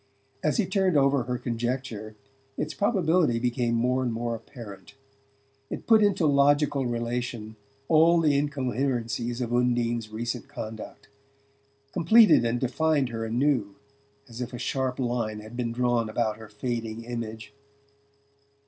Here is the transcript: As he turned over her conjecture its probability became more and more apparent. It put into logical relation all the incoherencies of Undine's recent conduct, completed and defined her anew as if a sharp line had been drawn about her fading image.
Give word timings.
As 0.43 0.57
he 0.57 0.65
turned 0.65 0.97
over 0.97 1.21
her 1.25 1.37
conjecture 1.37 2.15
its 2.57 2.73
probability 2.73 3.37
became 3.37 3.75
more 3.75 4.01
and 4.01 4.11
more 4.11 4.33
apparent. 4.33 4.95
It 5.69 5.85
put 5.85 6.01
into 6.01 6.25
logical 6.25 6.87
relation 6.87 7.55
all 7.87 8.19
the 8.19 8.35
incoherencies 8.35 9.41
of 9.41 9.53
Undine's 9.53 10.09
recent 10.09 10.47
conduct, 10.47 11.07
completed 11.91 12.43
and 12.45 12.59
defined 12.59 13.09
her 13.09 13.25
anew 13.25 13.75
as 14.27 14.41
if 14.41 14.53
a 14.53 14.57
sharp 14.57 14.97
line 14.97 15.39
had 15.39 15.55
been 15.55 15.71
drawn 15.71 16.09
about 16.09 16.37
her 16.37 16.49
fading 16.49 17.03
image. 17.03 17.53